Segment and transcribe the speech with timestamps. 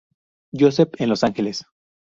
[0.51, 1.63] Joseph en Los Angeles.